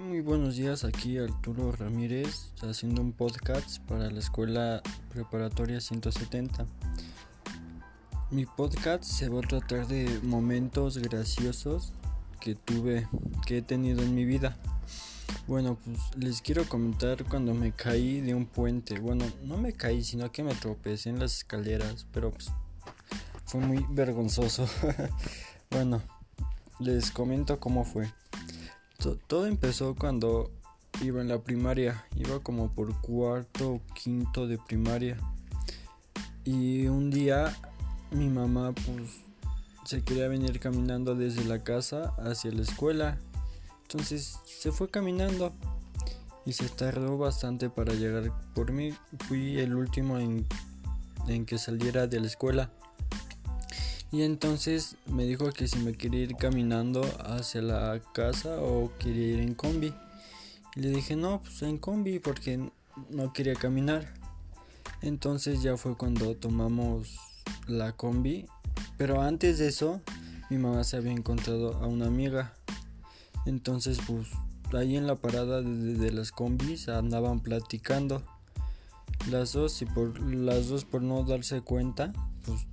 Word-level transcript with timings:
Muy 0.00 0.20
buenos 0.20 0.56
días. 0.56 0.84
Aquí 0.84 1.16
Arturo 1.16 1.72
Ramírez 1.72 2.52
haciendo 2.60 3.00
un 3.00 3.12
podcast 3.12 3.78
para 3.84 4.10
la 4.10 4.18
escuela 4.18 4.82
preparatoria 5.08 5.80
170. 5.80 6.66
Mi 8.30 8.44
podcast 8.44 9.04
se 9.04 9.30
va 9.30 9.38
a 9.38 9.46
tratar 9.46 9.86
de 9.86 10.20
momentos 10.22 10.98
graciosos 10.98 11.94
que 12.40 12.54
tuve, 12.54 13.08
que 13.46 13.58
he 13.58 13.62
tenido 13.62 14.02
en 14.02 14.14
mi 14.14 14.26
vida. 14.26 14.58
Bueno, 15.46 15.78
pues 15.82 15.98
les 16.16 16.42
quiero 16.42 16.68
comentar 16.68 17.24
cuando 17.24 17.54
me 17.54 17.72
caí 17.72 18.20
de 18.20 18.34
un 18.34 18.44
puente. 18.44 19.00
Bueno, 19.00 19.24
no 19.44 19.56
me 19.56 19.72
caí, 19.72 20.04
sino 20.04 20.30
que 20.30 20.42
me 20.42 20.54
tropecé 20.54 21.08
en 21.08 21.20
las 21.20 21.38
escaleras, 21.38 22.06
pero 22.12 22.32
pues 22.32 22.50
fue 23.46 23.60
muy 23.60 23.86
vergonzoso. 23.90 24.68
bueno, 25.70 26.02
les 26.80 27.10
comento 27.10 27.58
cómo 27.58 27.84
fue. 27.84 28.12
Todo 28.98 29.46
empezó 29.46 29.94
cuando 29.94 30.50
iba 31.02 31.20
en 31.20 31.28
la 31.28 31.42
primaria, 31.42 32.04
iba 32.16 32.40
como 32.40 32.70
por 32.72 33.00
cuarto 33.00 33.74
o 33.74 33.80
quinto 33.94 34.46
de 34.46 34.58
primaria. 34.58 35.18
Y 36.44 36.86
un 36.86 37.10
día 37.10 37.54
mi 38.10 38.28
mamá 38.28 38.72
pues 38.72 39.20
se 39.84 40.02
quería 40.02 40.28
venir 40.28 40.58
caminando 40.58 41.14
desde 41.14 41.44
la 41.44 41.62
casa 41.62 42.14
hacia 42.18 42.52
la 42.52 42.62
escuela. 42.62 43.18
Entonces 43.82 44.38
se 44.44 44.72
fue 44.72 44.88
caminando 44.88 45.52
y 46.44 46.52
se 46.52 46.68
tardó 46.68 47.18
bastante 47.18 47.70
para 47.70 47.94
llegar 47.94 48.32
por 48.54 48.72
mí. 48.72 48.94
Fui 49.28 49.58
el 49.58 49.74
último 49.74 50.18
en, 50.18 50.46
en 51.28 51.44
que 51.46 51.58
saliera 51.58 52.06
de 52.06 52.20
la 52.20 52.26
escuela. 52.26 52.70
Y 54.12 54.22
entonces 54.22 54.96
me 55.06 55.24
dijo 55.24 55.50
que 55.50 55.66
si 55.66 55.78
me 55.78 55.94
quería 55.94 56.20
ir 56.20 56.36
caminando 56.36 57.02
hacia 57.24 57.60
la 57.60 58.00
casa 58.12 58.60
o 58.60 58.92
quería 58.98 59.34
ir 59.34 59.40
en 59.40 59.54
combi. 59.54 59.92
Y 60.76 60.80
le 60.80 60.90
dije, 60.90 61.16
no, 61.16 61.42
pues 61.42 61.62
en 61.62 61.78
combi 61.78 62.18
porque 62.18 62.70
no 63.10 63.32
quería 63.32 63.54
caminar. 63.54 64.14
Entonces 65.02 65.62
ya 65.62 65.76
fue 65.76 65.96
cuando 65.96 66.36
tomamos 66.36 67.18
la 67.66 67.92
combi. 67.92 68.46
Pero 68.96 69.22
antes 69.22 69.58
de 69.58 69.68
eso, 69.68 70.00
mi 70.50 70.58
mamá 70.58 70.84
se 70.84 70.96
había 70.96 71.12
encontrado 71.12 71.74
a 71.78 71.86
una 71.86 72.06
amiga. 72.06 72.54
Entonces, 73.44 73.98
pues 74.06 74.28
ahí 74.74 74.96
en 74.96 75.06
la 75.06 75.16
parada 75.16 75.62
de, 75.62 76.12
las 76.12 76.32
combis 76.32 76.88
andaban 76.88 77.40
platicando. 77.40 78.22
Las 79.30 79.52
dos, 79.52 79.82
y 79.82 79.86
por 79.86 80.20
las 80.20 80.68
dos 80.68 80.84
por 80.84 81.02
no 81.02 81.24
darse 81.24 81.60
cuenta, 81.60 82.12
pues 82.44 82.66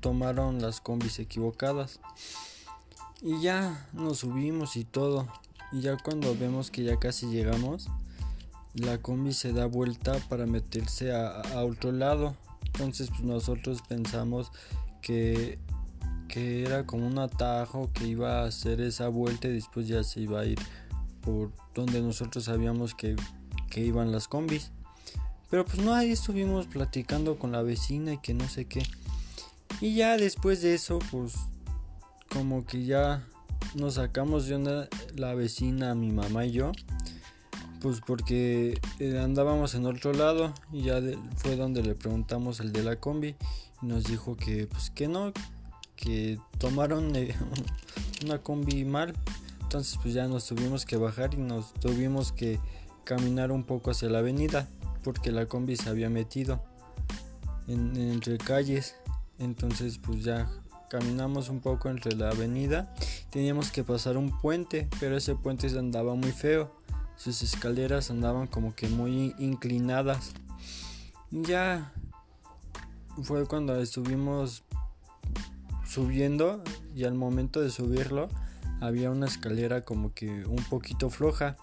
tomaron 0.00 0.60
las 0.60 0.80
combis 0.80 1.18
equivocadas. 1.18 2.00
Y 3.22 3.40
ya 3.40 3.88
nos 3.92 4.18
subimos 4.18 4.76
y 4.76 4.84
todo. 4.84 5.28
Y 5.72 5.80
ya 5.80 5.96
cuando 5.96 6.36
vemos 6.36 6.70
que 6.70 6.84
ya 6.84 6.98
casi 6.98 7.26
llegamos, 7.26 7.88
la 8.74 8.98
combi 8.98 9.32
se 9.32 9.52
da 9.52 9.66
vuelta 9.66 10.18
para 10.28 10.46
meterse 10.46 11.12
a, 11.12 11.64
otro 11.64 11.92
lado. 11.92 12.36
Entonces 12.66 13.08
pues 13.08 13.22
nosotros 13.22 13.82
pensamos 13.88 14.52
que, 15.00 15.58
que 16.28 16.64
era 16.64 16.86
como 16.86 17.06
un 17.06 17.18
atajo 17.18 17.90
que 17.92 18.06
iba 18.06 18.40
a 18.40 18.46
hacer 18.46 18.80
esa 18.80 19.08
vuelta 19.08 19.48
y 19.48 19.52
después 19.52 19.88
ya 19.88 20.02
se 20.02 20.20
iba 20.20 20.40
a 20.40 20.44
ir 20.44 20.58
por 21.20 21.52
donde 21.74 22.00
nosotros 22.02 22.44
sabíamos 22.44 22.94
que, 22.94 23.16
que 23.70 23.80
iban 23.80 24.12
las 24.12 24.28
combis. 24.28 24.70
Pero 25.50 25.64
pues 25.64 25.78
no, 25.78 25.94
ahí 25.94 26.10
estuvimos 26.10 26.66
platicando 26.66 27.38
con 27.38 27.52
la 27.52 27.62
vecina 27.62 28.14
y 28.14 28.18
que 28.18 28.34
no 28.34 28.48
sé 28.48 28.66
qué. 28.66 28.82
Y 29.80 29.94
ya 29.94 30.16
después 30.16 30.62
de 30.62 30.74
eso, 30.74 30.98
pues 31.10 31.34
como 32.32 32.64
que 32.64 32.84
ya 32.84 33.26
nos 33.74 33.94
sacamos 33.94 34.46
de 34.46 34.54
onda 34.54 34.88
la 35.16 35.34
vecina, 35.34 35.94
mi 35.94 36.10
mamá 36.10 36.46
y 36.46 36.52
yo. 36.52 36.72
Pues 37.80 38.00
porque 38.00 38.80
eh, 38.98 39.18
andábamos 39.18 39.74
en 39.74 39.86
otro 39.86 40.12
lado 40.14 40.54
y 40.72 40.82
ya 40.82 41.00
fue 41.36 41.56
donde 41.56 41.82
le 41.82 41.94
preguntamos 41.94 42.60
al 42.60 42.72
de 42.72 42.82
la 42.82 42.96
combi 42.96 43.36
y 43.82 43.86
nos 43.86 44.04
dijo 44.04 44.36
que 44.36 44.66
pues 44.66 44.88
que 44.90 45.06
no, 45.06 45.32
que 45.94 46.38
tomaron 46.58 47.14
eh, 47.14 47.34
una 48.24 48.38
combi 48.38 48.84
mal. 48.84 49.14
Entonces 49.60 49.98
pues 50.00 50.14
ya 50.14 50.26
nos 50.28 50.46
tuvimos 50.46 50.86
que 50.86 50.96
bajar 50.96 51.34
y 51.34 51.38
nos 51.38 51.74
tuvimos 51.74 52.32
que 52.32 52.58
caminar 53.04 53.52
un 53.52 53.64
poco 53.64 53.90
hacia 53.90 54.08
la 54.08 54.20
avenida 54.20 54.68
porque 55.02 55.30
la 55.30 55.46
combi 55.46 55.76
se 55.76 55.90
había 55.90 56.08
metido 56.08 56.62
en, 57.68 57.96
entre 57.96 58.38
calles. 58.38 58.94
Entonces 59.44 59.98
pues 59.98 60.24
ya 60.24 60.50
caminamos 60.88 61.48
un 61.48 61.60
poco 61.60 61.88
entre 61.88 62.14
la 62.14 62.30
avenida. 62.30 62.94
Teníamos 63.30 63.70
que 63.70 63.84
pasar 63.84 64.16
un 64.16 64.38
puente, 64.40 64.88
pero 65.00 65.16
ese 65.16 65.34
puente 65.34 65.66
andaba 65.78 66.14
muy 66.14 66.32
feo. 66.32 66.72
Sus 67.16 67.42
escaleras 67.42 68.10
andaban 68.10 68.46
como 68.46 68.74
que 68.74 68.88
muy 68.88 69.34
inclinadas. 69.38 70.32
Ya 71.30 71.92
fue 73.22 73.46
cuando 73.46 73.80
estuvimos 73.80 74.64
subiendo 75.86 76.62
y 76.94 77.04
al 77.04 77.14
momento 77.14 77.60
de 77.60 77.70
subirlo 77.70 78.28
había 78.80 79.10
una 79.10 79.26
escalera 79.26 79.82
como 79.82 80.12
que 80.12 80.44
un 80.46 80.62
poquito 80.64 81.10
floja. 81.10 81.56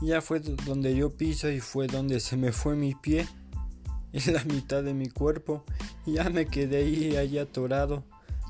ya 0.00 0.20
fue 0.20 0.40
donde 0.40 0.94
yo 0.96 1.10
piso 1.10 1.50
y 1.50 1.60
fue 1.60 1.86
donde 1.86 2.20
se 2.20 2.36
me 2.36 2.52
fue 2.52 2.76
mi 2.76 2.94
pie 2.94 3.26
en 4.12 4.32
la 4.34 4.44
mitad 4.44 4.82
de 4.82 4.94
mi 4.94 5.08
cuerpo 5.08 5.64
ya 6.12 6.30
me 6.30 6.46
quedé 6.46 6.78
ahí, 6.78 7.16
ahí 7.16 7.38
atorado. 7.38 8.02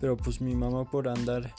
Pero 0.00 0.16
pues 0.16 0.40
mi 0.40 0.54
mamá 0.54 0.90
por 0.90 1.08
andar 1.08 1.54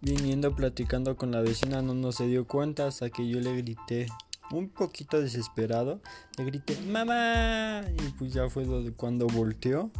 viniendo 0.00 0.54
platicando 0.54 1.16
con 1.16 1.32
la 1.32 1.40
vecina 1.40 1.82
no, 1.82 1.92
no 1.92 2.12
se 2.12 2.26
dio 2.26 2.46
cuenta 2.46 2.86
hasta 2.86 3.10
que 3.10 3.28
yo 3.28 3.40
le 3.40 3.56
grité 3.56 4.06
un 4.50 4.68
poquito 4.68 5.20
desesperado. 5.20 6.00
Le 6.36 6.44
grité, 6.44 6.78
mamá. 6.82 7.82
Y 7.88 8.10
pues 8.12 8.32
ya 8.32 8.48
fue 8.48 8.64
cuando 8.96 9.26
volteó. 9.26 9.90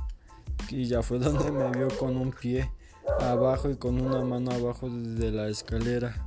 Y 0.70 0.86
ya 0.86 1.02
fue 1.02 1.18
donde 1.18 1.50
me 1.50 1.70
vio 1.70 1.88
con 1.98 2.16
un 2.16 2.32
pie 2.32 2.70
abajo 3.20 3.70
y 3.70 3.76
con 3.76 4.00
una 4.00 4.22
mano 4.24 4.50
abajo 4.50 4.88
de 4.90 5.30
la 5.30 5.48
escalera. 5.48 6.26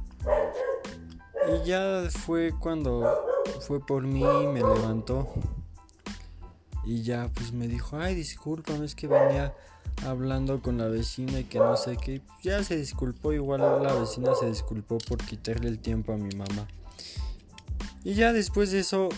Y 1.48 1.68
ya 1.68 2.08
fue 2.10 2.54
cuando 2.60 3.04
fue 3.62 3.86
por 3.86 4.04
mí 4.04 4.22
y 4.22 4.48
me 4.48 4.60
levantó. 4.60 5.28
Y 6.84 7.04
ya 7.04 7.30
pues 7.34 7.52
me 7.52 7.68
dijo, 7.68 7.98
ay 7.98 8.16
discúlpame, 8.16 8.86
es 8.86 8.96
que 8.96 9.08
venía 9.08 9.54
hablando 10.06 10.62
con 10.62 10.78
la 10.78 10.88
vecina 10.88 11.40
y 11.40 11.44
que 11.44 11.60
no 11.60 11.78
sé 11.78 11.98
qué. 11.98 12.22
Ya 12.44 12.64
se 12.64 12.76
disculpó, 12.76 13.34
igual 13.34 13.62
la 13.62 13.94
vecina 13.94 14.34
se 14.36 14.48
disculpó 14.48 14.98
por 14.98 15.20
quitarle 15.20 15.70
el 15.70 15.80
tiempo 15.80 16.14
a 16.14 16.18
mi 16.18 16.36
mamá. 16.36 16.68
Y 18.04 18.16
ya 18.16 18.34
después 18.34 18.72
de 18.72 18.80
eso 18.80 19.10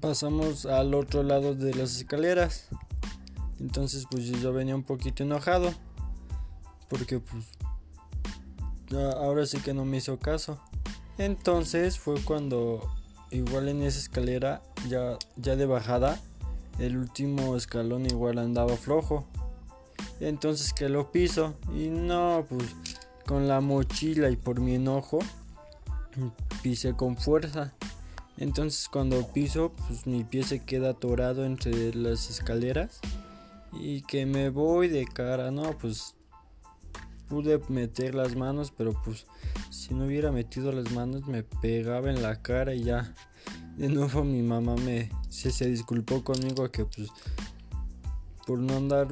pasamos 0.00 0.66
al 0.66 0.94
otro 0.94 1.22
lado 1.22 1.54
de 1.54 1.74
las 1.74 1.96
escaleras. 1.96 2.68
Entonces 3.60 4.06
pues 4.10 4.24
yo 4.26 4.52
venía 4.52 4.74
un 4.74 4.82
poquito 4.82 5.22
enojado. 5.22 5.72
Porque 6.88 7.20
pues 7.20 7.44
ahora 9.16 9.46
sí 9.46 9.58
que 9.58 9.72
no 9.72 9.84
me 9.84 9.98
hizo 9.98 10.18
caso. 10.18 10.60
Entonces 11.16 11.98
fue 11.98 12.20
cuando 12.22 12.92
igual 13.30 13.68
en 13.68 13.82
esa 13.82 13.98
escalera 13.98 14.62
ya, 14.88 15.16
ya 15.36 15.56
de 15.56 15.66
bajada 15.66 16.20
el 16.82 16.96
último 16.96 17.56
escalón 17.56 18.06
igual 18.06 18.38
andaba 18.38 18.76
flojo. 18.76 19.26
Entonces 20.20 20.72
que 20.72 20.88
lo 20.88 21.10
piso 21.12 21.54
y 21.74 21.88
no, 21.88 22.44
pues 22.48 22.74
con 23.26 23.48
la 23.48 23.60
mochila 23.60 24.30
y 24.30 24.36
por 24.36 24.60
mi 24.60 24.74
enojo 24.74 25.20
pisé 26.62 26.94
con 26.94 27.16
fuerza. 27.16 27.72
Entonces 28.36 28.88
cuando 28.88 29.26
piso, 29.32 29.72
pues 29.86 30.06
mi 30.06 30.24
pie 30.24 30.42
se 30.42 30.64
queda 30.64 30.90
atorado 30.90 31.44
entre 31.44 31.94
las 31.94 32.30
escaleras 32.30 33.00
y 33.72 34.02
que 34.02 34.26
me 34.26 34.50
voy 34.50 34.88
de 34.88 35.06
cara, 35.06 35.50
no, 35.50 35.76
pues 35.78 36.16
pude 37.28 37.60
meter 37.68 38.14
las 38.14 38.36
manos, 38.36 38.72
pero 38.76 38.92
pues 39.04 39.26
si 39.70 39.94
no 39.94 40.06
hubiera 40.06 40.32
metido 40.32 40.72
las 40.72 40.92
manos 40.92 41.26
me 41.26 41.42
pegaba 41.42 42.10
en 42.10 42.22
la 42.22 42.42
cara 42.42 42.74
y 42.74 42.84
ya 42.84 43.14
de 43.76 43.88
nuevo 43.88 44.24
mi 44.24 44.42
mamá 44.42 44.76
me 44.76 45.10
se, 45.28 45.66
disculpó 45.66 46.22
conmigo 46.22 46.70
que 46.70 46.84
pues 46.84 47.08
por 48.46 48.58
no 48.58 48.76
andar 48.76 49.08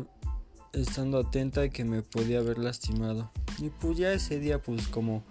estando 0.72 1.18
atenta 1.18 1.64
y 1.64 1.70
que 1.70 1.84
me 1.84 2.02
podía 2.02 2.38
haber 2.38 2.58
lastimado. 2.58 3.30
Y 3.58 3.70
pues 3.70 3.98
ya 3.98 4.12
ese 4.12 4.38
día 4.38 4.60
pues 4.60 4.88
como 4.88 5.24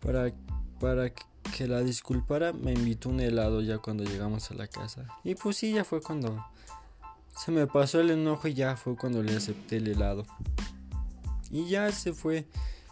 para 0.00 0.32
para 0.80 1.12
que 1.56 1.66
la 1.66 1.80
disculpara 1.80 2.52
me 2.52 2.72
invitó 2.72 3.08
un 3.08 3.20
helado 3.20 3.62
ya 3.62 3.78
cuando 3.78 4.04
llegamos 4.04 4.50
a 4.50 4.54
la 4.54 4.66
casa. 4.66 5.06
Y 5.24 5.34
pues 5.34 5.56
sí, 5.56 5.72
ya 5.72 5.84
fue 5.84 6.00
cuando 6.00 6.44
se 7.36 7.52
me 7.52 7.66
pasó 7.66 8.00
el 8.00 8.10
enojo 8.10 8.48
y 8.48 8.54
ya 8.54 8.76
fue 8.76 8.96
cuando 8.96 9.22
le 9.22 9.36
acepté 9.36 9.76
el 9.76 9.88
helado. 9.88 10.26
Y 11.50 11.68
ya 11.68 11.92
se 11.92 12.12
fue 12.12 12.46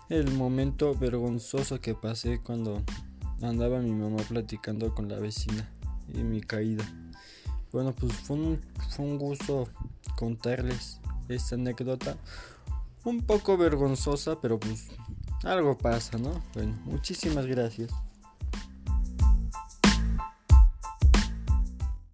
el 0.09 0.31
momento 0.33 0.95
vergonzoso 0.95 1.81
que 1.81 1.95
pasé 1.95 2.41
cuando 2.41 2.83
andaba 3.43 3.81
mi 3.81 3.93
mamá 3.93 4.19
platicando 4.29 4.95
con 4.95 5.09
la 5.09 5.19
vecina 5.19 5.69
y 6.13 6.23
mi 6.23 6.41
caída. 6.41 6.85
Bueno, 7.73 7.93
pues 7.93 8.13
fue 8.13 8.37
un, 8.37 8.61
fue 8.91 9.05
un 9.05 9.19
gusto 9.19 9.69
contarles 10.17 11.01
esta 11.29 11.57
anécdota. 11.57 12.17
Un 13.05 13.23
poco 13.23 13.57
vergonzosa, 13.57 14.41
pero 14.41 14.59
pues 14.59 14.89
algo 15.43 15.77
pasa, 15.77 16.17
¿no? 16.19 16.43
Bueno, 16.55 16.75
muchísimas 16.85 17.47
gracias. 17.47 17.91